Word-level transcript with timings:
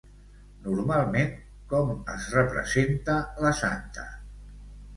Normalment 0.61 1.29
com 1.75 1.93
es 2.15 2.31
representa 2.37 3.21
la 3.47 3.55
santa? 3.63 4.11